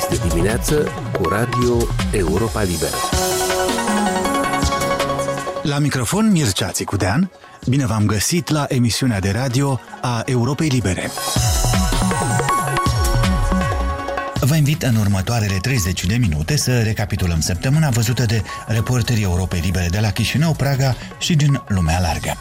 este 0.00 0.28
dimineață 0.28 0.88
cu 1.12 1.28
Radio 1.28 1.76
Europa 2.12 2.62
Liberă. 2.62 2.96
La 5.62 5.78
microfon 5.78 6.30
Mircea 6.30 6.70
Țicudean, 6.70 7.30
bine 7.66 7.86
v-am 7.86 8.06
găsit 8.06 8.48
la 8.48 8.64
emisiunea 8.68 9.20
de 9.20 9.30
radio 9.30 9.80
a 10.00 10.22
Europei 10.24 10.68
Libere. 10.68 11.10
Vă 14.40 14.56
invit 14.56 14.82
în 14.82 14.96
următoarele 14.96 15.56
30 15.60 16.06
de 16.06 16.16
minute 16.16 16.56
să 16.56 16.82
recapitulăm 16.82 17.40
săptămâna 17.40 17.88
văzută 17.88 18.24
de 18.24 18.42
reporterii 18.66 19.22
Europei 19.22 19.60
Libere 19.60 19.88
de 19.88 20.00
la 20.00 20.10
Chișinău, 20.10 20.52
Praga 20.52 20.96
și 21.18 21.34
din 21.34 21.62
lumea 21.66 22.00
largă. 22.00 22.36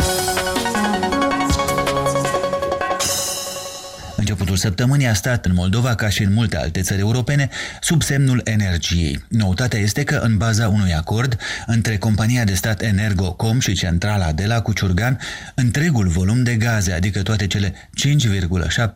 Săptămânii 4.59 5.07
a 5.07 5.13
stat 5.13 5.45
în 5.45 5.53
Moldova, 5.53 5.95
ca 5.95 6.09
și 6.09 6.23
în 6.23 6.33
multe 6.33 6.57
alte 6.57 6.81
țări 6.81 6.99
europene, 6.99 7.49
sub 7.81 8.01
semnul 8.01 8.41
energiei. 8.43 9.25
Noutatea 9.27 9.79
este 9.79 10.03
că, 10.03 10.15
în 10.15 10.37
baza 10.37 10.67
unui 10.67 10.93
acord 10.93 11.37
între 11.65 11.97
compania 11.97 12.43
de 12.43 12.53
stat 12.53 12.81
Energocom 12.81 13.59
și 13.59 13.73
centrala 13.73 14.31
de 14.31 14.45
la 14.45 14.61
Cuciurgan, 14.61 15.19
întregul 15.55 16.07
volum 16.07 16.43
de 16.43 16.55
gaze, 16.55 16.91
adică 16.91 17.21
toate 17.21 17.47
cele 17.47 17.73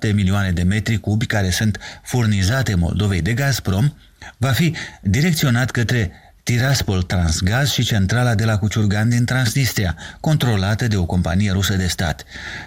5,7 0.04 0.14
milioane 0.14 0.52
de 0.52 0.64
metri 0.64 1.00
cubi 1.00 1.26
care 1.26 1.50
sunt 1.50 1.80
furnizate 2.04 2.76
Moldovei 2.76 3.22
de 3.22 3.34
Gazprom, 3.34 3.94
va 4.38 4.52
fi 4.52 4.76
direcționat 5.02 5.72
către 5.72 6.12
Tiraspol 6.44 7.02
Transgaz 7.02 7.72
și 7.72 7.84
centrala 7.84 8.36
de 8.36 8.46
la 8.46 8.58
Cuciurgan 8.58 9.10
din 9.10 9.26
Transnistria, 9.26 9.96
controlată 10.20 10.88
de 10.88 10.98
o 10.98 11.06
companie 11.06 11.52
rusă 11.52 11.76
de 11.76 11.88
stat. 11.88 12.24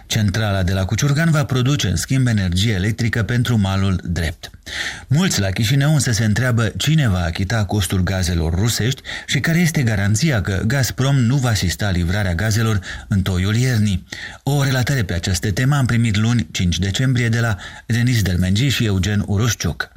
Centrala 0.07 0.63
de 0.63 0.73
la 0.73 0.85
Cuciurgan 0.85 1.31
va 1.31 1.45
produce, 1.45 1.89
în 1.89 1.97
schimb, 1.97 2.27
energie 2.27 2.73
electrică 2.73 3.23
pentru 3.23 3.57
malul 3.57 4.01
drept. 4.05 4.51
Mulți 5.07 5.41
la 5.41 5.51
Chișinău 5.51 5.93
însă 5.93 6.13
se 6.13 6.25
întreabă 6.25 6.73
cine 6.77 7.09
va 7.09 7.23
achita 7.23 7.65
costul 7.65 8.03
gazelor 8.03 8.55
rusești 8.55 9.03
și 9.27 9.41
care 9.41 9.59
este 9.59 9.83
garanția 9.83 10.41
că 10.41 10.63
Gazprom 10.67 11.17
nu 11.17 11.37
va 11.37 11.49
asista 11.49 11.91
livrarea 11.91 12.35
gazelor 12.35 12.81
în 13.09 13.23
toiul 13.23 13.57
iernii. 13.57 14.07
O 14.43 14.63
relatare 14.63 15.03
pe 15.03 15.15
această 15.15 15.53
temă 15.53 15.77
am 15.77 15.87
primit 15.87 16.17
luni 16.17 16.47
5 16.51 16.79
decembrie 16.79 17.29
de 17.29 17.41
la 17.41 17.57
Denis 17.87 18.23
Dermengi 18.23 18.69
și 18.69 18.85
Eugen 18.85 19.23
Urușciuc. 19.27 19.96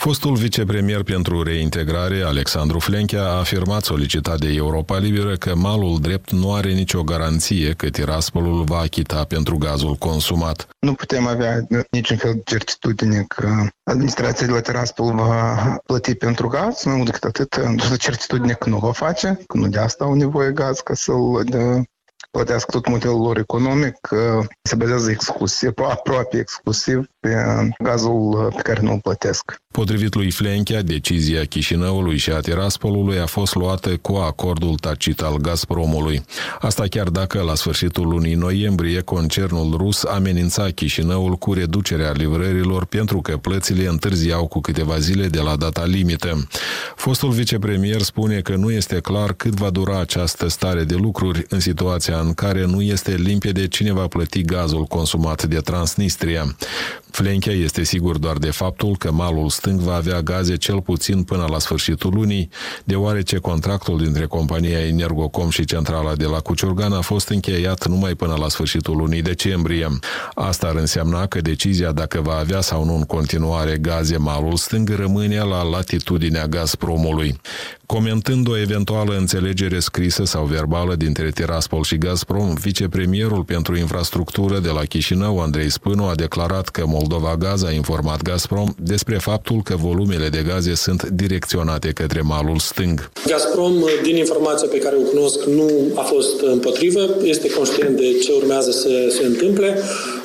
Fostul 0.00 0.34
vicepremier 0.36 1.02
pentru 1.02 1.42
reintegrare, 1.42 2.22
Alexandru 2.22 2.78
Flenchea, 2.78 3.22
a 3.22 3.38
afirmat 3.38 3.84
solicitat 3.84 4.38
de 4.38 4.52
Europa 4.52 4.98
Liberă 4.98 5.34
că 5.36 5.54
malul 5.54 5.98
drept 6.00 6.30
nu 6.30 6.54
are 6.54 6.72
nicio 6.72 7.02
garanție 7.02 7.72
că 7.72 7.88
Tiraspolul 7.88 8.64
va 8.64 8.78
achita 8.78 9.24
pentru 9.24 9.56
gazul 9.56 9.94
consumat. 9.94 10.68
Nu 10.78 10.92
putem 10.94 11.26
avea 11.26 11.66
niciun 11.90 12.16
fel 12.16 12.32
de 12.32 12.40
certitudine 12.44 13.24
că 13.28 13.48
administrația 13.82 14.46
de 14.46 14.52
la 14.52 14.60
Tiraspol 14.60 15.14
va 15.14 15.76
plăti 15.86 16.14
pentru 16.14 16.48
gaz, 16.48 16.84
nu 16.84 17.04
decât 17.04 17.24
atât, 17.24 17.56
certitudine 17.98 18.52
că 18.52 18.68
nu 18.68 18.78
va 18.78 18.92
face, 18.92 19.38
că 19.46 19.56
nu 19.56 19.68
de 19.68 19.78
asta 19.78 20.04
au 20.04 20.14
nevoie 20.14 20.50
gaz 20.50 20.78
ca 20.78 20.94
să-l 20.94 21.44
plătească 22.30 22.70
tot 22.70 22.88
modelul 22.88 23.20
lor 23.20 23.38
economic, 23.38 24.08
se 24.62 24.74
bazează 24.74 25.10
exclusiv, 25.10 25.72
aproape 25.90 26.38
exclusiv 26.38 27.04
pe 27.20 27.34
gazul 27.78 28.52
pe 28.56 28.62
care 28.62 28.80
nu 28.80 28.92
îl 28.92 29.00
plătesc. 29.00 29.60
Potrivit 29.70 30.14
lui 30.14 30.30
Flenchea, 30.30 30.82
decizia 30.82 31.44
Chișinăului 31.44 32.16
și 32.16 32.30
a 32.30 32.40
Tiraspolului 32.40 33.18
a 33.18 33.26
fost 33.26 33.54
luată 33.54 33.96
cu 33.96 34.14
acordul 34.14 34.74
tacit 34.74 35.20
al 35.20 35.36
Gazpromului. 35.36 36.24
Asta 36.60 36.84
chiar 36.90 37.08
dacă 37.08 37.42
la 37.42 37.54
sfârșitul 37.54 38.08
lunii 38.08 38.34
noiembrie 38.34 39.00
concernul 39.00 39.76
rus 39.76 40.04
amenința 40.04 40.68
Chișinăul 40.70 41.34
cu 41.34 41.52
reducerea 41.52 42.12
livrărilor 42.12 42.84
pentru 42.84 43.20
că 43.20 43.36
plățile 43.36 43.86
întârziau 43.88 44.46
cu 44.46 44.60
câteva 44.60 44.98
zile 44.98 45.26
de 45.26 45.40
la 45.40 45.56
data 45.56 45.84
limită. 45.84 46.46
Fostul 46.96 47.30
vicepremier 47.30 48.00
spune 48.00 48.40
că 48.40 48.54
nu 48.56 48.70
este 48.70 49.00
clar 49.00 49.32
cât 49.32 49.54
va 49.54 49.70
dura 49.70 50.00
această 50.00 50.48
stare 50.48 50.84
de 50.84 50.94
lucruri 50.94 51.44
în 51.48 51.60
situația 51.60 52.19
în 52.20 52.34
care 52.34 52.64
nu 52.66 52.82
este 52.82 53.14
limpede 53.14 53.68
cine 53.68 53.92
va 53.92 54.06
plăti 54.06 54.42
gazul 54.42 54.84
consumat 54.84 55.44
de 55.44 55.56
Transnistria. 55.56 56.56
Flenchea 57.10 57.52
este 57.52 57.82
sigur 57.84 58.18
doar 58.18 58.36
de 58.36 58.50
faptul 58.50 58.96
că 58.96 59.12
malul 59.12 59.48
stâng 59.48 59.80
va 59.80 59.94
avea 59.94 60.20
gaze 60.20 60.56
cel 60.56 60.80
puțin 60.80 61.22
până 61.22 61.46
la 61.50 61.58
sfârșitul 61.58 62.14
lunii, 62.14 62.48
deoarece 62.84 63.36
contractul 63.36 63.98
dintre 63.98 64.26
compania 64.26 64.86
Energocom 64.86 65.50
și 65.50 65.64
centrala 65.64 66.14
de 66.14 66.24
la 66.24 66.40
Cuciurgan 66.40 66.92
a 66.92 67.00
fost 67.00 67.28
încheiat 67.28 67.86
numai 67.86 68.14
până 68.14 68.34
la 68.38 68.48
sfârșitul 68.48 68.96
lunii 68.96 69.22
decembrie. 69.22 69.88
Asta 70.34 70.66
ar 70.66 70.76
însemna 70.76 71.26
că 71.26 71.40
decizia 71.40 71.92
dacă 71.92 72.20
va 72.20 72.36
avea 72.36 72.60
sau 72.60 72.84
nu 72.84 72.94
în 72.94 73.04
continuare 73.04 73.76
gaze 73.76 74.16
malul 74.16 74.56
stâng 74.56 74.88
rămâne 74.88 75.42
la 75.42 75.62
latitudinea 75.62 76.46
Gazpromului. 76.46 77.40
Comentând 77.86 78.48
o 78.48 78.58
eventuală 78.58 79.16
înțelegere 79.16 79.78
scrisă 79.78 80.24
sau 80.24 80.44
verbală 80.44 80.94
dintre 80.94 81.30
Tiraspol 81.30 81.82
și 81.82 81.96
Gazprom, 82.10 82.54
vicepremierul 82.54 83.42
pentru 83.54 83.76
infrastructură 83.76 84.58
de 84.58 84.68
la 84.78 84.84
Chișinău, 84.92 85.40
Andrei 85.40 85.70
Spânu, 85.70 86.04
a 86.04 86.14
declarat 86.14 86.68
că 86.68 86.82
Moldova 86.86 87.36
Gaz 87.38 87.62
a 87.64 87.70
informat 87.70 88.22
Gazprom 88.22 88.68
despre 88.82 89.16
faptul 89.18 89.58
că 89.62 89.74
volumele 89.76 90.28
de 90.28 90.42
gaze 90.48 90.74
sunt 90.74 91.02
direcționate 91.02 91.88
către 91.88 92.20
malul 92.20 92.58
stâng. 92.58 93.10
Gazprom, 93.26 93.74
din 94.02 94.16
informația 94.16 94.68
pe 94.70 94.78
care 94.78 94.96
o 94.98 95.08
cunosc, 95.10 95.38
nu 95.44 95.68
a 95.94 96.00
fost 96.00 96.40
împotrivă, 96.40 97.02
este 97.22 97.50
conștient 97.50 97.96
de 97.96 98.08
ce 98.22 98.32
urmează 98.32 98.70
să 98.70 98.90
se 99.16 99.24
întâmple. 99.26 99.78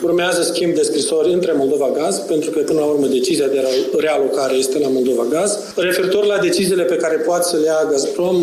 Urmează 0.03 0.41
schimb 0.41 0.73
de 0.73 0.81
scrisori 0.81 1.33
între 1.33 1.51
Moldova 1.57 1.89
Gaz, 1.95 2.15
pentru 2.17 2.49
că 2.49 2.59
până 2.59 2.79
la 2.79 2.85
urmă 2.85 3.07
decizia 3.07 3.47
de 3.47 3.59
realocare 3.97 4.53
este 4.53 4.79
la 4.79 4.87
Moldova 4.87 5.25
Gaz. 5.29 5.59
Referitor 5.75 6.25
la 6.25 6.37
deciziile 6.37 6.83
pe 6.83 6.95
care 6.95 7.15
poate 7.15 7.47
să 7.49 7.55
le 7.57 7.65
ia 7.65 7.87
Gazprom, 7.91 8.37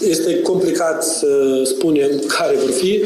este 0.00 0.40
complicat 0.40 1.04
să 1.04 1.62
spunem 1.64 2.10
care 2.38 2.56
vor 2.56 2.70
fi, 2.70 3.02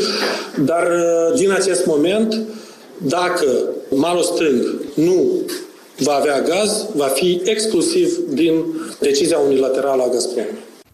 dar 0.64 0.88
din 1.36 1.50
acest 1.50 1.86
moment, 1.86 2.42
dacă 2.98 3.46
malul 3.88 4.22
stâng 4.22 4.80
nu 4.94 5.40
va 5.98 6.12
avea 6.12 6.40
gaz, 6.40 6.86
va 6.94 7.06
fi 7.06 7.40
exclusiv 7.44 8.18
din 8.28 8.64
decizia 9.00 9.38
unilaterală 9.38 10.02
a 10.02 10.08
Gazprom. 10.08 10.44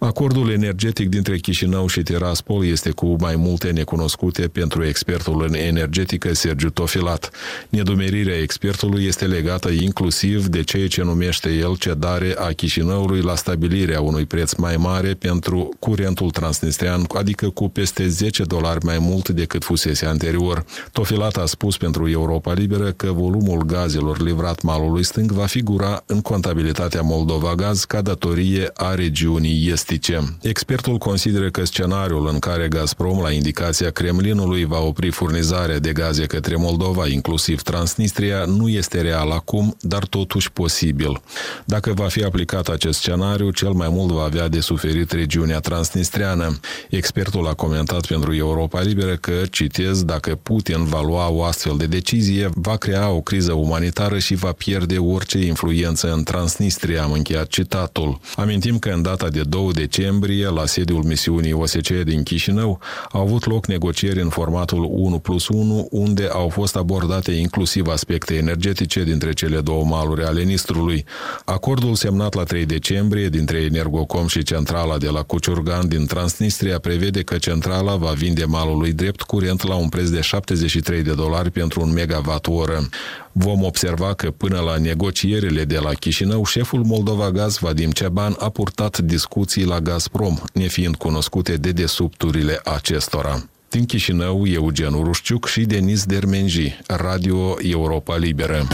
Acordul 0.04 0.50
energetic 0.50 1.08
dintre 1.08 1.38
Chișinău 1.38 1.86
și 1.86 2.02
Tiraspol 2.02 2.66
este 2.66 2.90
cu 2.90 3.16
mai 3.20 3.36
multe 3.36 3.70
necunoscute 3.70 4.48
pentru 4.48 4.84
expertul 4.84 5.44
în 5.48 5.54
energetică 5.54 6.34
Sergiu 6.34 6.70
Tofilat. 6.70 7.30
Nedumerirea 7.68 8.36
expertului 8.38 9.04
este 9.04 9.26
legată 9.26 9.68
inclusiv 9.68 10.46
de 10.46 10.62
ceea 10.62 10.88
ce 10.88 11.02
numește 11.02 11.50
el 11.50 11.76
cedare 11.76 12.34
a 12.38 12.46
Chișinăului 12.46 13.20
la 13.20 13.34
stabilirea 13.34 14.00
unui 14.00 14.26
preț 14.26 14.54
mai 14.54 14.76
mare 14.76 15.14
pentru 15.14 15.68
curentul 15.78 16.30
transnistrian, 16.30 17.04
adică 17.14 17.48
cu 17.48 17.68
peste 17.68 18.08
10 18.08 18.42
dolari 18.42 18.84
mai 18.84 18.98
mult 18.98 19.28
decât 19.28 19.64
fusese 19.64 20.06
anterior. 20.06 20.64
Tofilat 20.92 21.36
a 21.36 21.46
spus 21.46 21.76
pentru 21.76 22.08
Europa 22.08 22.52
Liberă 22.52 22.91
că 22.91 23.12
volumul 23.12 23.62
gazelor 23.62 24.20
livrat 24.20 24.62
malului 24.62 25.04
stâng 25.04 25.32
va 25.32 25.46
figura 25.46 26.02
în 26.06 26.20
contabilitatea 26.20 27.00
Moldova 27.02 27.54
Gaz 27.54 27.84
ca 27.84 28.00
datorie 28.00 28.70
a 28.74 28.94
regiunii 28.94 29.70
estice 29.70 29.91
estice. 29.92 30.36
Expertul 30.42 30.98
consideră 30.98 31.50
că 31.50 31.64
scenariul 31.64 32.28
în 32.28 32.38
care 32.38 32.69
Gazprom, 32.69 33.20
la 33.20 33.30
indicația 33.30 33.91
Kremlinului, 33.91 34.64
va 34.64 34.80
opri 34.80 35.10
furnizarea 35.10 35.78
de 35.78 35.92
gaze 35.92 36.26
către 36.26 36.56
Moldova, 36.56 37.06
inclusiv 37.08 37.62
Transnistria, 37.62 38.44
nu 38.44 38.69
este 38.69 39.00
real 39.00 39.30
acum, 39.30 39.76
dar 39.80 40.04
totuși 40.04 40.53
posibil. 40.53 41.22
Dacă 41.64 41.92
va 41.92 42.06
fi 42.06 42.25
aplicat 42.25 42.69
acest 42.69 42.98
scenariu, 42.98 43.50
cel 43.50 43.70
mai 43.70 43.88
mult 43.91 44.10
va 44.10 44.22
avea 44.22 44.48
de 44.48 44.60
suferit 44.60 45.10
regiunea 45.12 45.60
transnistriană. 45.60 46.59
Expertul 46.91 47.47
a 47.47 47.54
comentat 47.54 48.06
pentru 48.06 48.34
Europa 48.34 48.80
Liberă 48.80 49.16
că, 49.16 49.32
citez, 49.50 50.03
dacă 50.03 50.38
Putin 50.42 50.84
va 50.84 51.03
lua 51.03 51.30
o 51.30 51.44
astfel 51.44 51.76
de 51.76 51.86
decizie, 51.86 52.50
va 52.54 52.76
crea 52.76 53.10
o 53.10 53.20
criză 53.20 53.53
umanitară 53.53 54.18
și 54.18 54.34
va 54.34 54.53
pierde 54.53 54.98
orice 54.98 55.39
influență 55.39 56.12
în 56.12 56.22
Transnistria, 56.22 57.03
am 57.03 57.12
încheiat 57.12 57.47
citatul. 57.47 58.21
Amintim 58.36 58.78
că 58.78 58.89
în 58.89 59.03
data 59.03 59.28
de 59.28 59.42
2 59.42 59.71
decembrie, 59.82 60.48
la 60.48 60.66
sediul 60.66 61.02
misiunii 61.04 61.52
OSCE 61.52 62.02
din 62.04 62.22
Chișinău, 62.22 62.80
au 63.10 63.20
avut 63.20 63.46
loc 63.46 63.66
negocieri 63.66 64.20
în 64.20 64.28
formatul 64.28 64.88
1 64.90 65.18
plus 65.18 65.48
1, 65.48 65.86
unde 65.90 66.28
au 66.32 66.48
fost 66.48 66.76
abordate 66.76 67.32
inclusiv 67.32 67.86
aspecte 67.86 68.34
energetice 68.34 69.04
dintre 69.04 69.32
cele 69.32 69.60
două 69.60 69.84
maluri 69.84 70.24
ale 70.24 70.42
Nistrului. 70.42 71.04
Acordul 71.44 71.94
semnat 71.94 72.34
la 72.34 72.42
3 72.42 72.66
decembrie 72.66 73.28
dintre 73.28 73.58
Energocom 73.58 74.26
și 74.26 74.42
centrala 74.42 74.98
de 74.98 75.08
la 75.08 75.22
Cuciurgan 75.22 75.88
din 75.88 76.06
Transnistria 76.06 76.78
prevede 76.78 77.22
că 77.22 77.36
centrala 77.38 77.96
va 77.96 78.10
vinde 78.10 78.44
malului 78.44 78.92
drept 78.92 79.22
curent 79.22 79.66
la 79.66 79.74
un 79.74 79.88
preț 79.88 80.08
de 80.08 80.20
73 80.20 81.02
de 81.02 81.12
dolari 81.12 81.50
pentru 81.50 81.80
un 81.80 81.92
megawatt 81.92 82.46
oră. 82.46 82.88
Vom 83.32 83.64
observa 83.64 84.14
că 84.14 84.30
până 84.30 84.60
la 84.60 84.76
negocierile 84.76 85.64
de 85.64 85.78
la 85.78 85.92
Chișinău, 85.92 86.44
șeful 86.44 86.82
Moldova 86.84 87.30
Gaz, 87.30 87.58
Vadim 87.58 87.90
Ceban, 87.90 88.36
a 88.38 88.48
purtat 88.48 88.98
discuții 88.98 89.64
la 89.64 89.72
Gazprom, 89.80 90.39
nefiind 90.53 90.97
cunoscute 90.97 91.57
de 91.57 91.72
desubturile 91.72 92.60
acestora. 92.65 93.48
Din 93.69 93.84
Chișinău, 93.84 94.47
Eugen 94.47 94.92
Urușciuc 94.92 95.48
și 95.48 95.60
Denis 95.60 96.04
Dermenji, 96.04 96.78
Radio 96.86 97.57
Europa 97.63 98.16
Liberă. 98.16 98.66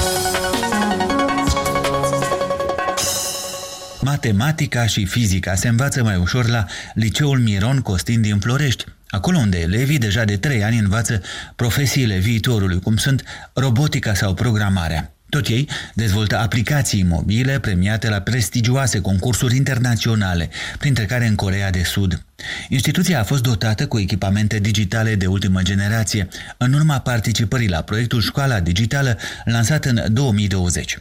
Matematica 4.00 4.87
și 4.87 5.05
fizica 5.05 5.55
se 5.55 5.69
învață 5.69 6.03
mai 6.03 6.17
ușor 6.17 6.49
la 6.49 6.67
Liceul 6.95 7.39
Miron 7.39 7.81
Costin 7.81 8.21
din 8.21 8.39
Florești, 8.39 8.85
acolo 9.09 9.39
unde 9.39 9.59
elevii 9.59 9.99
deja 9.99 10.25
de 10.25 10.37
trei 10.37 10.65
ani 10.65 10.79
învață 10.79 11.23
profesiile 11.56 12.19
viitorului, 12.19 12.81
cum 12.81 12.97
sunt 12.97 13.25
robotica 13.55 14.15
sau 14.15 14.35
programarea. 14.35 15.18
Tot 15.29 15.47
ei 15.47 15.69
dezvoltă 15.95 16.39
aplicații 16.39 17.03
mobile 17.03 17.59
premiate 17.59 18.09
la 18.09 18.21
prestigioase 18.21 19.01
concursuri 19.01 19.57
internaționale, 19.57 20.51
printre 20.79 21.05
care 21.05 21.27
în 21.27 21.35
Corea 21.35 21.71
de 21.71 21.83
Sud. 21.83 22.23
Instituția 22.69 23.21
a 23.21 23.25
fost 23.25 23.43
dotată 23.43 23.87
cu 23.87 23.99
echipamente 23.99 24.59
digitale 24.59 25.15
de 25.15 25.27
ultimă 25.27 25.63
generație, 25.63 26.29
în 26.57 26.73
urma 26.73 26.99
participării 26.99 27.69
la 27.69 27.83
proiectul 27.83 28.21
Școala 28.21 28.61
Digitală 28.61 29.19
lansat 29.45 29.85
în 29.85 30.05
2020. 30.13 30.99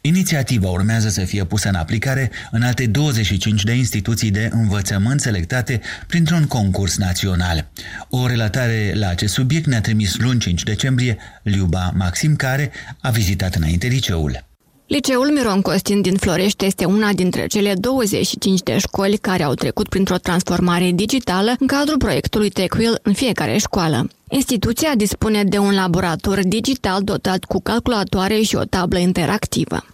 Inițiativa 0.00 0.68
urmează 0.68 1.08
să 1.08 1.24
fie 1.24 1.44
pusă 1.44 1.68
în 1.68 1.74
aplicare 1.74 2.30
în 2.50 2.62
alte 2.62 2.86
25 2.86 3.64
de 3.64 3.72
instituții 3.72 4.30
de 4.30 4.48
învățământ 4.52 5.20
selectate 5.20 5.80
printr-un 6.06 6.46
concurs 6.46 6.96
național. 6.96 7.70
O 8.08 8.26
relatare 8.26 8.92
la 8.94 9.08
acest 9.08 9.32
subiect 9.32 9.66
ne-a 9.66 9.80
trimis 9.80 10.18
luni 10.18 10.40
5 10.40 10.62
decembrie 10.62 11.16
Liuba 11.42 11.92
Maxim, 11.96 12.36
care 12.36 12.70
a 13.00 13.10
vizitat 13.10 13.54
înainte 13.54 13.86
liceul. 13.86 14.51
Liceul 14.92 15.30
Miron 15.30 15.60
Costin 15.60 16.00
din 16.00 16.16
Florești 16.16 16.64
este 16.64 16.84
una 16.84 17.12
dintre 17.12 17.46
cele 17.46 17.74
25 17.74 18.60
de 18.60 18.78
școli 18.78 19.16
care 19.16 19.42
au 19.42 19.54
trecut 19.54 19.88
printr-o 19.88 20.16
transformare 20.16 20.90
digitală 20.90 21.54
în 21.58 21.66
cadrul 21.66 21.96
proiectului 21.96 22.48
TechWheel 22.48 22.98
în 23.02 23.12
fiecare 23.12 23.56
școală. 23.58 24.08
Instituția 24.28 24.94
dispune 24.94 25.44
de 25.44 25.58
un 25.58 25.74
laborator 25.74 26.40
digital 26.44 27.02
dotat 27.02 27.44
cu 27.44 27.60
calculatoare 27.62 28.40
și 28.40 28.56
o 28.56 28.64
tablă 28.64 28.98
interactivă. 28.98 29.84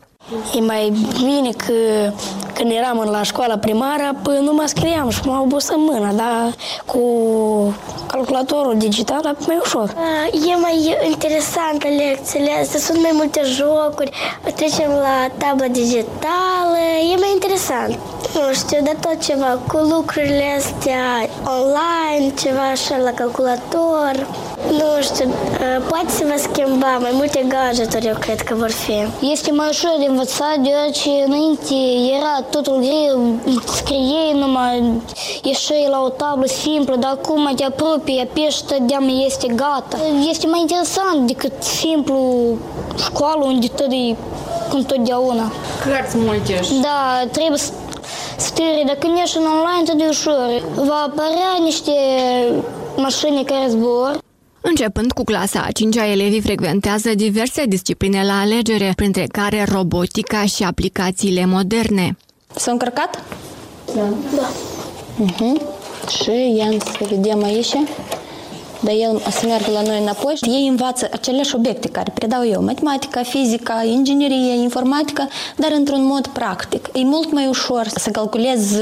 E 0.55 0.61
mai 0.61 0.93
bine 1.19 1.51
că 1.57 1.73
când 2.55 2.71
eram 2.71 3.09
la 3.11 3.23
școala 3.23 3.57
primară, 3.59 4.11
până 4.23 4.39
nu 4.39 4.53
mă 4.53 4.65
scriam 4.67 5.11
și 5.11 5.21
mă 5.25 5.41
obosă 5.43 5.75
mâna, 5.77 6.13
dar 6.13 6.55
cu 6.87 7.01
calculatorul 8.07 8.75
digital 8.77 9.25
e 9.25 9.45
mai 9.47 9.59
ușor. 9.63 9.95
E 10.33 10.57
mai 10.61 10.97
interesantă 11.11 11.87
lecțiile 11.89 12.51
astea, 12.61 12.81
sunt 12.81 13.03
mai 13.03 13.11
multe 13.15 13.41
jocuri, 13.45 14.11
trecem 14.55 14.91
la 14.91 15.27
tabla 15.37 15.67
digitală, 15.67 16.79
e 17.13 17.17
mai 17.19 17.31
interesant. 17.33 17.99
Nu 18.35 18.55
știu, 18.55 18.79
de 18.83 18.97
tot 19.01 19.25
ceva, 19.25 19.61
cu 19.69 19.77
lucrurile 19.77 20.45
astea 20.59 21.05
online, 21.59 22.35
ceva 22.41 22.67
așa 22.73 22.97
la 22.97 23.11
calculator. 23.11 24.27
Nu 24.71 25.03
știu, 25.03 25.29
poate 25.89 26.11
să 26.11 26.25
vă 26.27 26.35
schimba 26.37 26.97
mai 27.01 27.11
multe 27.13 27.47
gadgeturi, 27.49 28.07
eu 28.07 28.15
cred 28.21 28.41
că 28.41 28.55
vor 28.55 28.71
fi. 28.71 29.07
Este 29.21 29.51
mai 29.53 29.67
ușor 29.71 29.95
de 29.99 30.07
învățat, 30.09 30.57
deoarece 30.63 31.11
înainte 31.27 31.75
era 32.17 32.45
totul 32.51 32.79
greu, 32.79 33.21
scriei 33.77 34.33
numai, 34.35 35.03
ieșei 35.43 35.87
la 35.91 36.01
o 36.03 36.09
tablă 36.09 36.47
simplă, 36.47 36.97
dar 36.97 37.11
acum 37.11 37.53
te 37.57 37.65
apropii, 37.65 38.29
apeși, 38.31 38.65
tădeam, 38.65 39.23
este 39.27 39.47
gata. 39.47 39.97
Este 40.29 40.47
mai 40.47 40.61
interesant 40.61 41.27
decât 41.27 41.63
simplu 41.63 42.45
școală 42.97 43.45
unde 43.45 43.67
tot 43.67 43.91
e 43.91 44.17
cum 44.71 44.83
totdeauna. 44.83 45.53
Cărți 45.85 46.17
multe. 46.17 46.61
Da, 46.83 47.29
trebuie 47.31 47.59
să 47.59 47.73
stâri, 48.39 48.85
dacă 48.87 49.07
nu 49.07 49.19
ești 49.19 49.37
în 49.37 49.45
online, 49.45 49.85
tot 49.85 50.01
e 50.01 50.09
ușor. 50.09 50.63
Va 50.75 51.05
apărea 51.07 51.53
niște 51.65 51.93
mașini 52.97 53.45
care 53.45 53.69
zbor, 53.69 54.19
Începând 54.61 55.13
cu 55.13 55.25
clasa 55.25 55.61
a 55.61 55.69
5-a, 55.69 56.11
elevii 56.11 56.41
frecventează 56.41 57.15
diverse 57.15 57.65
discipline 57.65 58.25
la 58.25 58.41
alegere, 58.41 58.93
printre 58.97 59.27
care 59.33 59.65
robotica 59.73 60.45
și 60.45 60.63
aplicațiile 60.63 61.47
moderne. 61.47 62.17
S-a 62.55 62.71
încărcat? 62.71 63.23
Da. 63.95 64.03
da. 64.37 64.51
Uh-huh. 65.25 65.63
Și 66.09 66.55
ia 66.57 66.67
să 66.79 67.07
vedem 67.09 67.45
aici 67.45 67.75
dar 68.81 68.95
el 68.95 69.23
o 69.27 69.31
să 69.31 69.47
meargă 69.47 69.71
la 69.71 69.83
noi 69.83 70.01
înapoi 70.01 70.35
și 70.35 70.51
ei 70.51 70.67
învață 70.69 71.09
aceleași 71.13 71.55
obiecte 71.55 71.89
care 71.89 72.13
predau 72.15 72.47
eu, 72.47 72.63
matematica, 72.63 73.23
fizica, 73.23 73.83
inginerie, 73.85 74.53
informatică, 74.53 75.29
dar 75.57 75.71
într-un 75.73 76.05
mod 76.05 76.27
practic. 76.27 76.89
E 76.93 77.05
mult 77.05 77.33
mai 77.33 77.47
ușor 77.47 77.87
să 77.87 78.11
calculezi 78.11 78.77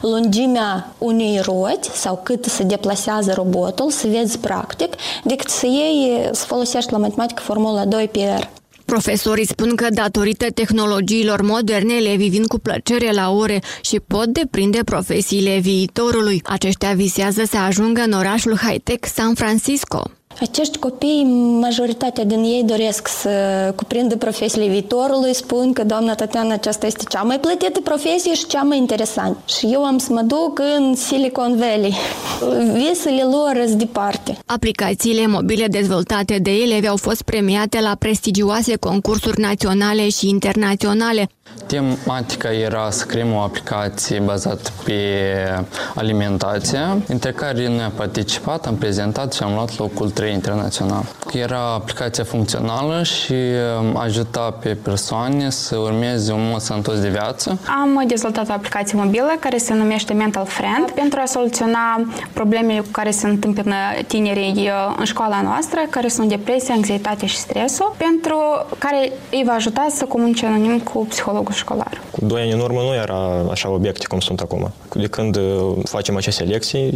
lungimea 0.00 0.88
unei 0.98 1.40
roți 1.42 1.90
sau 1.90 2.20
cât 2.22 2.44
se 2.44 2.62
deplasează 2.62 3.32
robotul, 3.32 3.90
să 3.90 4.06
vezi 4.06 4.38
practic, 4.38 4.94
decât 5.24 5.48
să 5.48 5.66
iei, 5.66 6.28
să 6.32 6.44
folosești 6.44 6.92
la 6.92 6.98
matematică 6.98 7.42
formula 7.42 7.84
2 7.84 8.08
PR. 8.08 8.63
Profesorii 8.94 9.46
spun 9.46 9.74
că 9.74 9.86
datorită 9.90 10.50
tehnologiilor 10.50 11.42
moderne, 11.42 11.94
elevii 11.94 12.28
vin 12.28 12.44
cu 12.44 12.58
plăcere 12.58 13.12
la 13.12 13.30
ore 13.30 13.62
și 13.80 14.00
pot 14.06 14.26
deprinde 14.26 14.80
profesiile 14.84 15.58
viitorului. 15.58 16.40
Aceștia 16.44 16.92
visează 16.92 17.42
să 17.44 17.56
ajungă 17.56 18.00
în 18.00 18.12
orașul 18.12 18.56
high-tech 18.56 19.08
San 19.14 19.34
Francisco. 19.34 20.10
Acești 20.40 20.78
copii, 20.78 21.24
majoritatea 21.60 22.24
din 22.24 22.42
ei 22.42 22.62
doresc 22.66 23.08
să 23.08 23.28
cuprindă 23.76 24.16
profesiile 24.16 24.66
viitorului, 24.66 25.34
spun 25.34 25.72
că 25.72 25.84
doamna 25.84 26.14
Tatiana 26.14 26.52
aceasta 26.52 26.86
este 26.86 27.04
cea 27.08 27.22
mai 27.22 27.38
plătită 27.40 27.80
profesie 27.80 28.34
și 28.34 28.46
cea 28.46 28.62
mai 28.62 28.78
interesantă. 28.78 29.38
Și 29.46 29.66
eu 29.72 29.84
am 29.84 29.98
să 29.98 30.12
mă 30.12 30.20
duc 30.20 30.60
în 30.78 30.94
Silicon 30.94 31.56
Valley. 31.56 31.94
Visele 32.72 33.22
lor 33.22 33.62
sunt 33.66 33.78
departe. 33.78 34.38
Aplicațiile 34.46 35.26
mobile 35.26 35.66
dezvoltate 35.66 36.38
de 36.38 36.50
elevi 36.50 36.86
au 36.86 36.96
fost 36.96 37.22
premiate 37.22 37.80
la 37.80 37.94
prestigioase 37.98 38.76
concursuri 38.76 39.40
naționale 39.40 40.08
și 40.08 40.28
internaționale. 40.28 41.28
Tematica 41.66 42.52
era 42.52 42.90
să 42.90 43.04
creăm 43.04 43.32
o 43.32 43.38
aplicație 43.38 44.18
bazată 44.18 44.70
pe 44.84 44.94
alimentație, 45.94 46.78
între 47.06 47.30
care 47.32 47.68
noi 47.68 47.82
am 47.82 47.92
participat, 47.96 48.66
am 48.66 48.76
prezentat 48.76 49.32
și 49.32 49.42
am 49.42 49.54
luat 49.54 49.78
locul 49.78 50.10
3 50.10 50.32
internațional. 50.32 51.04
Era 51.32 51.58
aplicația 51.58 52.24
funcțională 52.24 53.02
și 53.02 53.34
um, 53.80 53.96
ajuta 53.96 54.56
pe 54.60 54.68
persoane 54.82 55.50
să 55.50 55.76
urmeze 55.76 56.32
un 56.32 56.48
mod 56.50 56.60
sănătos 56.60 57.00
de 57.00 57.08
viață. 57.08 57.58
Am 57.82 58.04
dezvoltat 58.06 58.48
o 58.48 58.52
aplicație 58.52 58.98
mobilă 59.02 59.32
care 59.40 59.56
se 59.56 59.74
numește 59.74 60.12
Mental 60.12 60.44
Friend 60.44 60.90
pentru 60.90 61.18
a 61.22 61.26
soluționa 61.26 62.04
problemele 62.32 62.80
cu 62.80 62.88
care 62.90 63.10
se 63.10 63.26
întâmplă 63.26 63.74
tinerii 64.06 64.52
uh, 64.56 64.94
în 64.98 65.04
școala 65.04 65.42
noastră, 65.42 65.80
care 65.90 66.08
sunt 66.08 66.28
depresia, 66.28 66.74
anxietate 66.74 67.26
și 67.26 67.36
stresul, 67.36 67.94
pentru 67.96 68.36
care 68.78 69.12
îi 69.30 69.42
va 69.46 69.52
ajuta 69.52 69.86
să 69.90 70.04
comunice 70.04 70.46
anonim 70.46 70.78
cu 70.78 71.06
psihologul 71.06 71.43
școlar. 71.52 72.02
Cu 72.10 72.24
doi 72.24 72.40
ani 72.40 72.52
în 72.52 72.60
urmă 72.60 72.80
nu 72.80 72.94
era 72.94 73.46
așa 73.50 73.70
obiecte 73.70 74.06
cum 74.06 74.20
sunt 74.20 74.40
acum. 74.40 74.72
De 74.94 75.06
când 75.06 75.36
uh, 75.36 75.74
facem 75.84 76.16
aceste 76.16 76.44
lecții, 76.44 76.94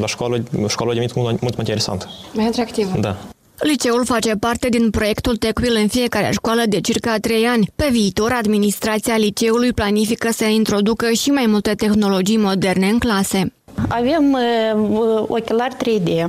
la 0.00 0.06
școală, 0.06 0.42
școala 0.68 0.90
a 0.90 0.94
devenit 0.94 1.14
mult, 1.14 1.40
mult 1.40 1.56
mai 1.56 1.64
interesantă. 1.66 2.06
Mai 2.34 2.46
atractivă. 2.46 2.98
Da. 3.00 3.16
Liceul 3.60 4.04
face 4.04 4.34
parte 4.34 4.68
din 4.68 4.90
proiectul 4.90 5.36
TechWheel 5.36 5.76
în 5.80 5.88
fiecare 5.88 6.30
școală 6.32 6.62
de 6.68 6.80
circa 6.80 7.16
3 7.20 7.44
ani. 7.44 7.72
Pe 7.76 7.88
viitor, 7.90 8.32
administrația 8.32 9.16
liceului 9.16 9.72
planifică 9.72 10.28
să 10.32 10.44
introducă 10.44 11.10
și 11.10 11.30
mai 11.30 11.46
multe 11.46 11.74
tehnologii 11.74 12.36
moderne 12.36 12.86
în 12.86 12.98
clase. 12.98 13.52
Avem 13.88 14.32
uh, 14.32 15.24
ochelari 15.28 15.74
3D. 15.74 16.24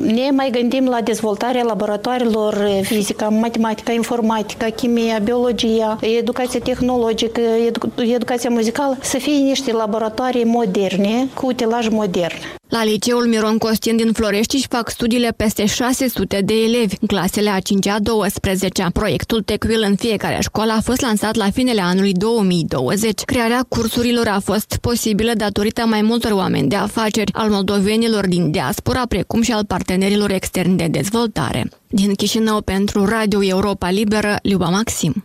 Ne 0.00 0.30
mai 0.30 0.50
gândim 0.50 0.86
la 0.88 1.00
dezvoltarea 1.00 1.62
laboratoarelor 1.62 2.54
fizică, 2.82 3.24
matematică, 3.30 3.92
informatică, 3.92 4.66
chimia, 4.66 5.18
biologia, 5.18 5.98
educația 6.00 6.60
tehnologică, 6.60 7.40
edu- 7.66 8.12
educația 8.14 8.50
muzicală, 8.50 8.96
să 9.00 9.18
fie 9.18 9.36
niște 9.36 9.72
laboratoare 9.72 10.42
moderne, 10.44 11.28
cu 11.34 11.46
utilaj 11.46 11.88
modern. 11.88 12.57
La 12.68 12.84
liceul 12.84 13.26
Miron 13.26 13.58
Costin 13.58 13.96
din 13.96 14.12
Florești 14.12 14.54
își 14.54 14.66
fac 14.70 14.90
studiile 14.90 15.34
peste 15.36 15.66
600 15.66 16.40
de 16.44 16.54
elevi, 16.54 16.96
în 17.00 17.06
clasele 17.06 17.50
a 17.50 17.58
5-a 17.58 17.98
12 17.98 18.86
Proiectul 18.92 19.42
TechWheel 19.42 19.82
în 19.86 19.96
fiecare 19.96 20.38
școală 20.40 20.72
a 20.72 20.80
fost 20.80 21.00
lansat 21.00 21.34
la 21.34 21.50
finele 21.50 21.80
anului 21.80 22.12
2020. 22.12 23.20
Crearea 23.22 23.64
cursurilor 23.68 24.26
a 24.26 24.40
fost 24.40 24.78
posibilă 24.80 25.32
datorită 25.34 25.86
mai 25.86 26.02
multor 26.02 26.30
oameni 26.32 26.68
de 26.68 26.76
afaceri, 26.76 27.32
al 27.32 27.50
moldovenilor 27.50 28.26
din 28.26 28.50
diaspora, 28.50 29.02
precum 29.08 29.42
și 29.42 29.52
al 29.52 29.64
partenerilor 29.64 30.30
externi 30.30 30.76
de 30.76 30.86
dezvoltare. 30.86 31.70
Din 31.86 32.14
Chișinău 32.14 32.60
pentru 32.60 33.04
Radio 33.04 33.44
Europa 33.44 33.90
Liberă, 33.90 34.36
Liuba 34.42 34.68
Maxim. 34.68 35.24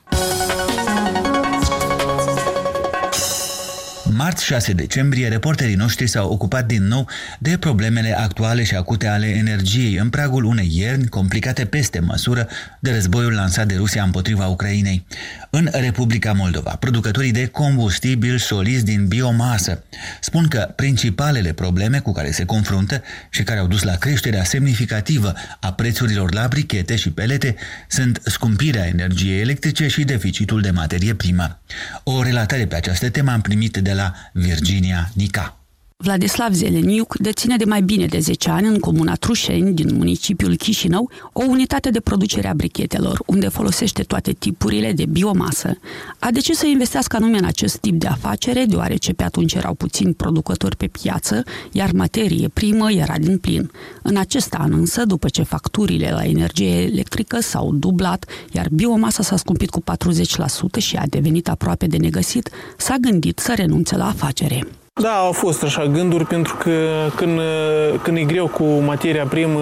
Marți 4.15 4.46
6 4.46 4.74
decembrie, 4.74 5.27
reporterii 5.27 5.75
noștri 5.75 6.08
s-au 6.08 6.32
ocupat 6.32 6.65
din 6.65 6.88
nou 6.88 7.10
de 7.39 7.58
problemele 7.58 8.17
actuale 8.20 8.63
și 8.63 8.75
acute 8.75 9.08
ale 9.08 9.27
energiei 9.27 9.96
în 9.96 10.10
pragul 10.10 10.43
unei 10.43 10.72
ierni 10.72 11.08
complicate 11.08 11.65
peste 11.65 12.00
măsură 12.00 12.48
de 12.79 12.91
războiul 12.91 13.34
lansat 13.34 13.67
de 13.67 13.75
Rusia 13.75 14.03
împotriva 14.03 14.48
Ucrainei. 14.48 15.05
În 15.50 15.70
Republica 15.72 16.32
Moldova, 16.34 16.70
producătorii 16.70 17.32
de 17.32 17.46
combustibil 17.46 18.38
solizi 18.38 18.84
din 18.84 19.08
biomasă 19.08 19.84
spun 20.22 20.48
că 20.48 20.74
principalele 20.75 21.53
probleme 21.53 22.00
cu 22.00 22.12
care 22.12 22.32
se 22.32 22.46
confruntă 22.46 23.01
și 23.29 23.43
care 23.43 23.60
au 23.60 23.67
dus 23.67 23.84
la 23.84 23.96
creșterea 23.96 24.43
semnificativă 24.43 25.34
a 25.60 25.74
prețurilor 25.74 26.34
la 26.34 26.48
brichete 26.48 26.96
și 26.96 27.12
pelete 27.12 27.55
sunt 27.88 28.22
scumpirea 28.25 28.88
energiei 28.88 29.41
electrice 29.41 29.88
și 29.88 30.03
deficitul 30.03 30.62
de 30.62 30.70
materie 30.70 31.13
primă. 31.13 31.60
O 32.03 32.24
relatare 32.24 32.65
pe 32.65 32.75
această 32.75 33.10
temă 33.10 33.32
am 33.32 33.41
primit 33.41 33.77
de 33.77 33.93
la 33.93 34.03
Virginia 34.36 35.10
Nica. 35.16 35.62
Vladislav 36.04 36.54
Zeleniuc 36.54 37.18
deține 37.18 37.56
de 37.56 37.66
mai 37.66 37.82
bine 37.82 38.06
de 38.06 38.20
10 38.20 38.50
ani 38.50 38.68
în 38.68 38.80
comuna 38.80 39.16
Trușeni, 39.16 39.74
din 39.74 39.96
municipiul 39.96 40.56
Chișinău, 40.56 41.10
o 41.34 41.44
unitate 41.44 41.90
de 41.90 42.00
producere 42.00 42.48
a 42.48 42.54
brichetelor, 42.54 43.24
unde 43.26 43.48
folosește 43.48 44.04
toate 44.04 44.32
tipurile 44.32 44.92
de 44.92 45.06
biomasă. 45.06 45.78
A 46.20 46.32
decis 46.32 46.58
să 46.58 46.66
investească 46.66 47.16
anume 47.16 47.38
în 47.38 47.46
acest 47.46 47.78
tip 47.78 47.94
de 47.94 48.08
afacere, 48.08 48.66
deoarece 48.66 49.14
pe 49.14 49.24
atunci 49.24 49.54
erau 49.54 49.74
puțini 49.74 50.14
producători 50.14 50.76
pe 50.76 50.88
piață, 50.88 51.44
iar 51.72 51.92
materie 51.92 52.48
primă 52.48 52.92
era 52.92 53.18
din 53.18 53.38
plin. 53.38 53.72
În 54.02 54.18
acest 54.18 54.54
an 54.54 54.74
însă, 54.74 55.06
după 55.06 55.28
ce 55.30 55.44
facturile 55.44 56.12
la 56.12 56.24
energie 56.24 56.82
electrică 56.82 57.42
s-au 57.42 57.74
dublat, 57.74 58.26
iar 58.52 58.68
biomasa 58.72 59.24
s-a 59.24 59.38
scumpit 59.38 59.70
cu 59.70 59.82
40% 59.82 60.78
și 60.78 60.96
a 60.96 61.04
devenit 61.08 61.50
aproape 61.50 61.88
de 61.88 61.98
negăsit, 61.98 62.50
s-a 62.78 62.96
gândit 63.02 63.40
să 63.40 63.54
renunțe 63.56 63.98
la 63.98 64.08
afacere. 64.08 64.68
Da, 65.02 65.14
au 65.14 65.32
fost 65.32 65.64
așa 65.64 65.86
gânduri 65.86 66.26
pentru 66.26 66.56
că 66.56 66.72
când, 67.16 67.40
când 68.02 68.18
e 68.18 68.24
greu 68.24 68.48
cu 68.48 68.64
materia 68.64 69.26
primă, 69.26 69.62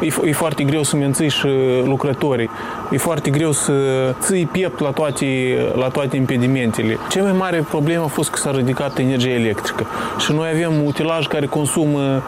e, 0.00 0.28
e 0.28 0.32
foarte 0.32 0.64
greu 0.64 0.82
să 0.82 0.96
menții 0.96 1.28
și 1.28 1.46
lucrătorii. 1.84 2.50
E 2.90 2.96
foarte 2.96 3.30
greu 3.30 3.52
să 3.52 3.72
ții 4.20 4.46
piept 4.46 4.80
la 4.80 4.90
toate, 4.90 5.26
la 5.74 5.88
toate 5.88 6.16
impedimentele. 6.16 6.98
Cea 7.08 7.22
mai 7.22 7.32
mare 7.32 7.64
problemă 7.68 8.04
a 8.04 8.06
fost 8.06 8.30
că 8.30 8.38
s-a 8.38 8.50
ridicat 8.50 8.98
energia 8.98 9.30
electrică. 9.30 9.86
Și 10.18 10.32
noi 10.32 10.50
avem 10.54 10.84
utilaj 10.84 11.26
care 11.26 11.46
consumă 11.46 12.22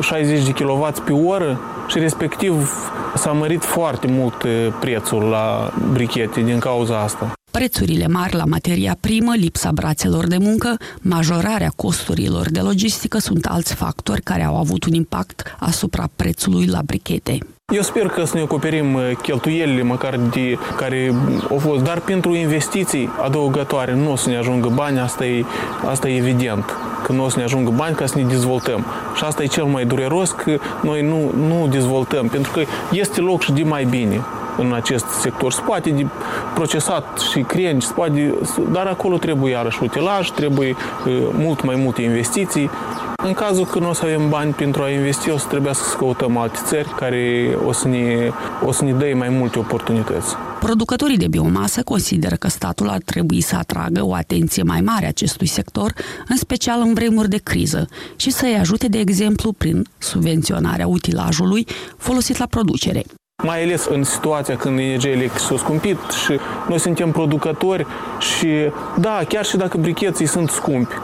60 0.00 0.38
uh, 0.38 0.44
de 0.44 0.64
kW 0.64 0.88
pe 1.04 1.12
oră 1.12 1.60
și 1.88 1.98
respectiv 1.98 2.70
s-a 3.14 3.32
mărit 3.32 3.64
foarte 3.64 4.06
mult 4.10 4.42
uh, 4.42 4.50
prețul 4.80 5.22
la 5.22 5.72
brichete 5.92 6.40
din 6.40 6.58
cauza 6.58 6.98
asta. 6.98 7.32
Prețurile 7.60 8.08
mari 8.08 8.34
la 8.34 8.44
materia 8.44 8.96
primă, 9.00 9.32
lipsa 9.36 9.72
brațelor 9.72 10.26
de 10.26 10.36
muncă, 10.40 10.76
majorarea 11.00 11.72
costurilor 11.76 12.50
de 12.50 12.60
logistică 12.60 13.18
sunt 13.18 13.44
alți 13.46 13.74
factori 13.74 14.20
care 14.20 14.42
au 14.42 14.56
avut 14.56 14.84
un 14.84 14.92
impact 14.92 15.56
asupra 15.58 16.08
prețului 16.16 16.66
la 16.66 16.80
brichete. 16.84 17.38
Eu 17.74 17.82
sper 17.82 18.06
că 18.06 18.24
să 18.24 18.36
ne 18.36 18.42
acoperim 18.42 18.94
uh, 18.94 19.10
cheltuielile 19.22 19.82
măcar 19.82 20.16
de 20.32 20.58
care 20.76 21.14
au 21.50 21.58
fost, 21.58 21.82
dar 21.82 22.00
pentru 22.00 22.34
investiții 22.34 23.08
adăugătoare 23.22 23.94
nu 23.94 24.12
o 24.12 24.16
să 24.16 24.28
ne 24.28 24.36
ajungă 24.36 24.68
bani, 24.68 24.98
asta 24.98 25.26
e, 25.26 25.44
asta 25.88 26.08
e 26.08 26.16
evident, 26.16 26.64
că 27.04 27.12
nu 27.12 27.24
o 27.24 27.28
să 27.28 27.38
ne 27.38 27.44
ajungă 27.44 27.70
bani 27.70 27.94
ca 27.96 28.06
să 28.06 28.18
ne 28.18 28.24
dezvoltăm. 28.24 28.84
Și 29.14 29.24
asta 29.24 29.42
e 29.42 29.46
cel 29.46 29.64
mai 29.64 29.84
dureros, 29.84 30.30
că 30.30 30.58
noi 30.82 31.02
nu, 31.02 31.46
nu 31.46 31.68
dezvoltăm, 31.70 32.28
pentru 32.28 32.52
că 32.52 32.62
este 32.92 33.20
loc 33.20 33.42
și 33.42 33.52
de 33.52 33.62
mai 33.62 33.84
bine 33.84 34.20
în 34.58 34.72
acest 34.72 35.06
sector. 35.06 35.52
Se 35.52 35.60
poate 35.60 35.90
de 35.90 36.06
procesat 36.54 37.18
și 37.18 37.40
crengi, 37.40 37.86
se 37.86 37.92
poate, 37.92 38.34
dar 38.72 38.86
acolo 38.86 39.16
trebuie 39.16 39.52
iarăși 39.52 39.82
utilaj, 39.82 40.30
trebuie 40.30 40.70
uh, 41.06 41.28
mult 41.32 41.64
mai 41.64 41.74
multe 41.74 42.02
investiții. 42.02 42.70
În 43.16 43.32
cazul 43.32 43.64
când 43.64 43.84
nu 43.84 43.90
o 43.90 43.92
să 43.92 44.04
avem 44.04 44.28
bani 44.28 44.52
pentru 44.52 44.82
a 44.82 44.88
investi, 44.88 45.30
o 45.30 45.38
să 45.38 45.46
trebuiască 45.48 45.88
să 45.88 45.96
căutăm 45.96 46.36
alte 46.36 46.58
țări 46.64 46.94
care 46.96 47.56
o 47.66 47.72
să 47.72 47.88
ne, 47.88 48.30
o 48.64 48.72
să 48.72 48.84
ne 48.84 48.92
dea 48.92 49.16
mai 49.16 49.28
multe 49.28 49.58
oportunități. 49.58 50.34
Producătorii 50.60 51.16
de 51.16 51.28
biomasă 51.28 51.82
consideră 51.82 52.34
că 52.34 52.48
statul 52.48 52.88
ar 52.88 53.00
trebui 53.04 53.40
să 53.40 53.56
atragă 53.56 54.04
o 54.04 54.14
atenție 54.14 54.62
mai 54.62 54.80
mare 54.80 55.06
acestui 55.06 55.46
sector, 55.46 55.92
în 56.28 56.36
special 56.36 56.80
în 56.80 56.94
vremuri 56.94 57.28
de 57.28 57.40
criză, 57.42 57.88
și 58.16 58.30
să-i 58.30 58.56
ajute, 58.60 58.88
de 58.88 58.98
exemplu, 58.98 59.52
prin 59.52 59.86
subvenționarea 59.98 60.86
utilajului 60.86 61.66
folosit 61.96 62.36
la 62.38 62.46
producere 62.46 63.04
mai 63.42 63.62
ales 63.62 63.84
în 63.84 64.02
situația 64.04 64.56
când 64.56 64.78
energia 64.78 65.08
electrică 65.08 65.38
s-a 65.38 65.56
scumpit 65.56 65.98
și 66.24 66.38
noi 66.68 66.78
suntem 66.78 67.10
producători 67.10 67.86
și 68.18 68.48
da, 68.96 69.20
chiar 69.28 69.44
și 69.44 69.56
dacă 69.56 69.76
bricheții 69.78 70.26
sunt 70.26 70.50
scumpi, 70.50 70.94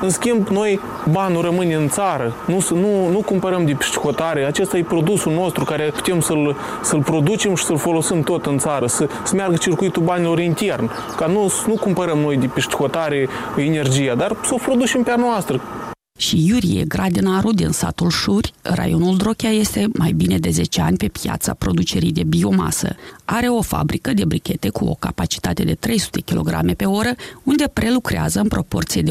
în 0.00 0.10
schimb, 0.10 0.48
noi 0.48 0.80
banul 1.10 1.42
rămâne 1.42 1.74
în 1.74 1.88
țară, 1.88 2.34
nu, 2.46 2.64
nu, 2.70 3.08
nu 3.08 3.20
cumpărăm 3.20 3.64
de 3.64 3.72
pișcotare, 3.72 4.44
acesta 4.44 4.76
e 4.76 4.82
produsul 4.82 5.32
nostru 5.32 5.64
care 5.64 5.84
putem 5.94 6.20
să-l, 6.20 6.56
să-l 6.82 7.02
producem 7.02 7.54
și 7.54 7.64
să-l 7.64 7.78
folosim 7.78 8.22
tot 8.22 8.46
în 8.46 8.58
țară, 8.58 8.86
să, 8.86 9.08
să 9.22 9.34
meargă 9.34 9.56
circuitul 9.56 10.02
banilor 10.02 10.38
intern, 10.38 10.90
ca 11.16 11.26
nu, 11.26 11.52
nu 11.66 11.74
cumpărăm 11.74 12.18
noi 12.18 12.36
de 12.36 12.46
pișcotare 12.46 13.28
energia, 13.56 14.14
dar 14.14 14.36
să 14.44 14.54
o 14.54 14.56
producem 14.64 15.02
pe 15.02 15.10
a 15.10 15.16
noastră, 15.16 15.60
și 16.18 16.46
Iurie 16.46 16.84
Gradinaru 16.84 17.52
din 17.52 17.70
satul 17.70 18.10
Șuri, 18.10 18.52
raionul 18.62 19.16
Drochea 19.16 19.50
este 19.50 19.88
mai 19.92 20.12
bine 20.12 20.38
de 20.38 20.50
10 20.50 20.80
ani 20.80 20.96
pe 20.96 21.08
piața 21.08 21.54
producerii 21.54 22.12
de 22.12 22.22
biomasă. 22.24 22.96
Are 23.24 23.48
o 23.48 23.62
fabrică 23.62 24.12
de 24.12 24.24
brichete 24.24 24.68
cu 24.68 24.84
o 24.84 24.94
capacitate 24.94 25.64
de 25.64 25.74
300 25.74 26.20
kg 26.20 26.74
pe 26.74 26.84
oră, 26.84 27.14
unde 27.42 27.68
prelucrează 27.72 28.40
în 28.40 28.48
proporție 28.48 29.02
de 29.02 29.10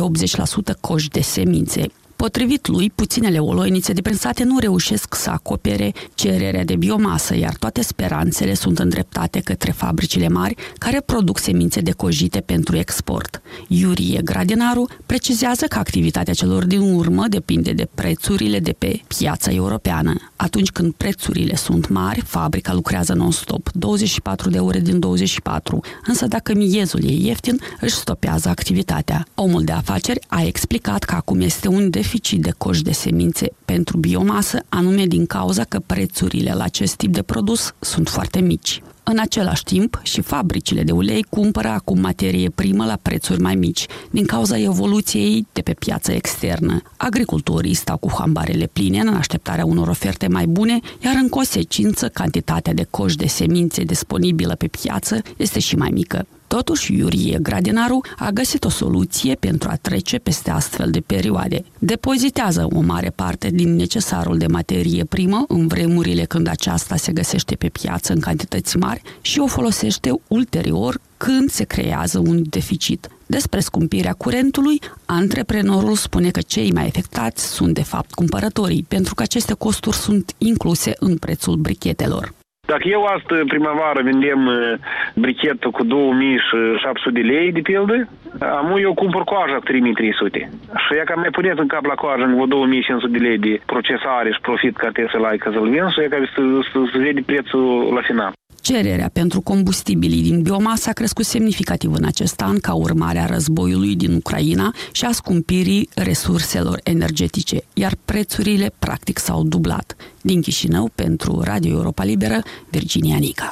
80% 0.73 0.79
coși 0.79 1.09
de 1.09 1.21
semințe. 1.21 1.91
Potrivit 2.15 2.67
lui, 2.67 2.91
puținele 2.95 3.39
oloinițe 3.39 3.93
deprensate 3.93 4.43
nu 4.43 4.59
reușesc 4.59 5.15
să 5.15 5.29
acopere 5.29 5.93
cererea 6.13 6.63
de 6.63 6.75
biomasă, 6.75 7.37
iar 7.37 7.55
toate 7.55 7.81
speranțele 7.81 8.53
sunt 8.53 8.79
îndreptate 8.79 9.39
către 9.39 9.71
fabricile 9.71 10.27
mari 10.27 10.55
care 10.77 11.01
produc 11.05 11.39
semințe 11.39 11.81
decojite 11.81 12.39
pentru 12.39 12.77
export. 12.77 13.41
Iurie 13.67 14.21
Gradinaru 14.23 14.87
precizează 15.05 15.65
că 15.65 15.79
activitatea 15.79 16.33
celor 16.33 16.65
din 16.65 16.79
urmă 16.79 17.27
depinde 17.27 17.71
de 17.71 17.87
prețurile 17.95 18.59
de 18.59 18.71
pe 18.71 19.01
piața 19.07 19.51
europeană. 19.51 20.31
Atunci 20.35 20.69
când 20.69 20.93
prețurile 20.93 21.55
sunt 21.55 21.89
mari, 21.89 22.21
fabrica 22.21 22.73
lucrează 22.73 23.13
non-stop, 23.13 23.69
24 23.73 24.49
de 24.49 24.59
ore 24.59 24.79
din 24.79 24.99
24, 24.99 25.79
însă 26.05 26.27
dacă 26.27 26.53
miezul 26.53 27.03
e 27.03 27.11
ieftin, 27.11 27.59
își 27.81 27.95
stopează 27.95 28.49
activitatea. 28.49 29.25
Omul 29.35 29.63
de 29.63 29.71
afaceri 29.71 30.19
a 30.27 30.41
explicat 30.41 31.03
că 31.03 31.15
acum 31.15 31.41
este 31.41 31.67
un 31.67 31.89
deficit 31.89 32.11
deficit 32.13 32.41
de 32.41 32.53
coș 32.57 32.81
de 32.81 32.91
semințe 32.91 33.51
pentru 33.65 33.97
biomasă, 33.97 34.59
anume 34.69 35.05
din 35.05 35.25
cauza 35.25 35.63
că 35.63 35.79
prețurile 35.85 36.53
la 36.53 36.63
acest 36.63 36.95
tip 36.95 37.13
de 37.13 37.21
produs 37.21 37.73
sunt 37.79 38.09
foarte 38.09 38.39
mici. 38.39 38.81
În 39.03 39.19
același 39.19 39.63
timp, 39.63 39.99
și 40.03 40.21
fabricile 40.21 40.83
de 40.83 40.91
ulei 40.91 41.25
cumpără 41.29 41.67
acum 41.67 41.99
materie 41.99 42.49
primă 42.49 42.85
la 42.85 42.99
prețuri 43.01 43.41
mai 43.41 43.55
mici, 43.55 43.85
din 44.11 44.25
cauza 44.25 44.57
evoluției 44.59 45.47
de 45.53 45.61
pe 45.61 45.73
piața 45.73 46.13
externă. 46.13 46.81
Agricultorii 46.97 47.73
stau 47.73 47.97
cu 47.97 48.11
hambarele 48.17 48.69
pline 48.73 48.99
în 48.99 49.07
așteptarea 49.07 49.65
unor 49.65 49.87
oferte 49.87 50.27
mai 50.27 50.45
bune, 50.45 50.79
iar 51.03 51.15
în 51.21 51.29
consecință, 51.29 52.09
cantitatea 52.09 52.73
de 52.73 52.87
coș 52.89 53.15
de 53.15 53.27
semințe 53.27 53.83
disponibilă 53.83 54.55
pe 54.55 54.67
piață 54.67 55.21
este 55.37 55.59
și 55.59 55.75
mai 55.75 55.89
mică. 55.89 56.25
Totuși, 56.53 56.93
Iurie 56.93 57.39
Gradinaru 57.41 58.01
a 58.17 58.29
găsit 58.29 58.63
o 58.63 58.69
soluție 58.69 59.35
pentru 59.35 59.69
a 59.69 59.75
trece 59.75 60.17
peste 60.17 60.51
astfel 60.51 60.91
de 60.91 60.99
perioade. 60.99 61.63
Depozitează 61.79 62.67
o 62.73 62.79
mare 62.79 63.09
parte 63.09 63.49
din 63.49 63.75
necesarul 63.75 64.37
de 64.37 64.47
materie 64.47 65.03
primă 65.03 65.45
în 65.47 65.67
vremurile 65.67 66.23
când 66.23 66.47
aceasta 66.47 66.95
se 66.95 67.11
găsește 67.11 67.55
pe 67.55 67.69
piață 67.69 68.13
în 68.13 68.19
cantități 68.19 68.77
mari 68.77 69.01
și 69.21 69.39
o 69.39 69.47
folosește 69.47 70.11
ulterior 70.27 70.99
când 71.17 71.49
se 71.49 71.63
creează 71.63 72.19
un 72.19 72.43
deficit. 72.49 73.07
Despre 73.25 73.59
scumpirea 73.59 74.13
curentului, 74.13 74.81
antreprenorul 75.05 75.95
spune 75.95 76.29
că 76.29 76.41
cei 76.41 76.71
mai 76.71 76.85
afectați 76.85 77.45
sunt 77.45 77.73
de 77.73 77.83
fapt 77.83 78.13
cumpărătorii, 78.13 78.85
pentru 78.87 79.15
că 79.15 79.23
aceste 79.23 79.53
costuri 79.53 79.95
sunt 79.95 80.33
incluse 80.37 80.93
în 80.99 81.17
prețul 81.17 81.55
brichetelor. 81.55 82.33
Dacă 82.67 82.87
eu 82.87 83.03
astă 83.03 83.43
primăvară 83.47 84.01
vindem 84.01 84.45
uh, 84.45 84.73
brichetă 85.15 85.69
cu 85.69 85.83
2700 85.83 87.19
de 87.19 87.27
lei, 87.31 87.51
de 87.51 87.59
pildă, 87.59 88.07
amu 88.39 88.79
eu 88.79 88.93
cumpăr 88.93 89.23
coaja 89.23 89.55
cu 89.55 89.63
3300. 89.63 90.49
Și 90.83 90.95
ea 90.97 91.03
cam 91.03 91.19
mai 91.19 91.29
puneți 91.37 91.59
în 91.59 91.67
cap 91.67 91.85
la 91.85 91.93
coajă 91.93 92.23
în 92.23 92.49
2500 92.49 93.17
de 93.17 93.23
lei 93.27 93.37
de 93.37 93.61
procesare 93.65 94.31
și 94.31 94.41
profit 94.41 94.75
care 94.77 94.91
trebuie 94.91 95.13
să-l 95.15 95.29
ai 95.29 95.37
ca 95.37 95.49
să-l 95.51 95.69
vinzi 95.69 95.93
și 95.93 96.01
ea 96.01 96.09
care 96.09 96.25
să, 96.35 96.41
să, 96.71 96.77
să 96.91 96.97
vede 96.97 97.21
prețul 97.25 97.93
la 97.93 98.01
final. 98.01 98.33
Cererea 98.63 99.09
pentru 99.13 99.41
combustibilii 99.41 100.21
din 100.21 100.41
biomasă 100.41 100.89
a 100.89 100.93
crescut 100.93 101.25
semnificativ 101.25 101.93
în 101.93 102.03
acest 102.03 102.41
an 102.41 102.59
ca 102.59 102.73
urmare 102.73 103.19
a 103.19 103.25
războiului 103.25 103.95
din 103.95 104.13
Ucraina 104.13 104.73
și 104.91 105.05
a 105.05 105.11
scumpirii 105.11 105.89
resurselor 105.95 106.79
energetice, 106.83 107.63
iar 107.73 107.95
prețurile 108.05 108.73
practic 108.79 109.17
s-au 109.17 109.43
dublat. 109.43 109.95
Din 110.21 110.41
Chișinău, 110.41 110.91
pentru 110.95 111.41
Radio 111.41 111.71
Europa 111.75 112.03
Liberă, 112.03 112.41
Virginia 112.69 113.17
Nica. 113.17 113.51